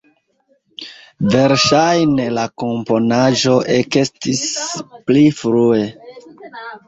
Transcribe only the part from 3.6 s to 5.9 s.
ekestis pli frue.